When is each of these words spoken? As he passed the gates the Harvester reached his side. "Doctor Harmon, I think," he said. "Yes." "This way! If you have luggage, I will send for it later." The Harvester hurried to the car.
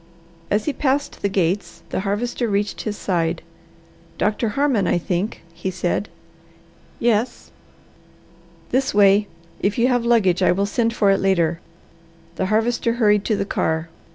As 0.49 0.65
he 0.65 0.73
passed 0.73 1.21
the 1.21 1.29
gates 1.29 1.83
the 1.89 1.99
Harvester 1.99 2.47
reached 2.47 2.81
his 2.81 2.97
side. 2.97 3.43
"Doctor 4.17 4.49
Harmon, 4.57 4.87
I 4.87 4.97
think," 4.97 5.43
he 5.53 5.69
said. 5.69 6.09
"Yes." 6.99 7.51
"This 8.71 8.95
way! 8.95 9.27
If 9.59 9.77
you 9.77 9.89
have 9.89 10.03
luggage, 10.03 10.41
I 10.41 10.53
will 10.53 10.65
send 10.65 10.91
for 10.95 11.11
it 11.11 11.19
later." 11.19 11.59
The 12.37 12.47
Harvester 12.47 12.93
hurried 12.93 13.23
to 13.25 13.35
the 13.35 13.45
car. 13.45 13.89